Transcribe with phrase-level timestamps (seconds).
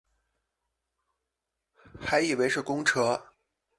[1.99, 3.23] 还以为是公车